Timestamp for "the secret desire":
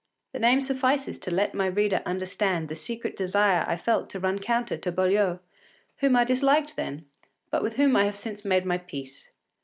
2.69-3.63